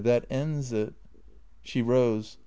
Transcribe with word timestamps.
That 0.03 0.25
ends 0.31 0.73
it." 0.73 0.95
She 1.61 1.83
rose. 1.83 2.39